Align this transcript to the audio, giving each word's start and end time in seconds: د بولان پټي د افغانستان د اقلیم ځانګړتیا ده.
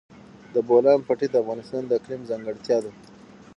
د 0.53 0.55
بولان 0.67 0.99
پټي 1.07 1.27
د 1.31 1.35
افغانستان 1.43 1.81
د 1.85 1.91
اقلیم 1.99 2.21
ځانګړتیا 2.29 2.77
ده. 2.83 2.91